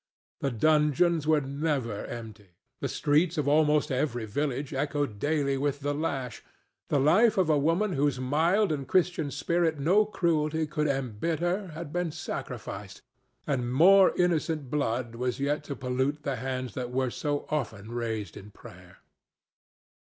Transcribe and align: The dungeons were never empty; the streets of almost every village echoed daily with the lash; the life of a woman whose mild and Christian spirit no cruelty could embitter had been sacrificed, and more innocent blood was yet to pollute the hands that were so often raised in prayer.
The 0.39 0.49
dungeons 0.49 1.27
were 1.27 1.41
never 1.41 2.07
empty; 2.07 2.55
the 2.79 2.87
streets 2.87 3.37
of 3.37 3.47
almost 3.47 3.91
every 3.91 4.25
village 4.25 4.73
echoed 4.73 5.19
daily 5.19 5.57
with 5.59 5.81
the 5.81 5.93
lash; 5.93 6.41
the 6.89 6.97
life 6.99 7.37
of 7.37 7.51
a 7.51 7.57
woman 7.59 7.93
whose 7.93 8.19
mild 8.19 8.71
and 8.71 8.87
Christian 8.87 9.29
spirit 9.29 9.77
no 9.79 10.05
cruelty 10.05 10.65
could 10.65 10.87
embitter 10.87 11.67
had 11.75 11.93
been 11.93 12.11
sacrificed, 12.11 13.03
and 13.45 13.71
more 13.71 14.11
innocent 14.17 14.71
blood 14.71 15.13
was 15.13 15.39
yet 15.39 15.63
to 15.65 15.75
pollute 15.75 16.23
the 16.23 16.37
hands 16.37 16.73
that 16.73 16.89
were 16.89 17.11
so 17.11 17.45
often 17.51 17.91
raised 17.91 18.35
in 18.35 18.49
prayer. 18.49 18.97